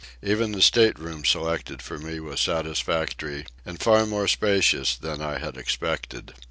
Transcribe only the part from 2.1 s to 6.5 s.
was satisfactory and far more spacious than I had expected.